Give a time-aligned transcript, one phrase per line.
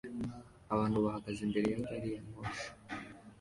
[0.73, 2.67] Abantu bahagaze imbere ya gari ya moshi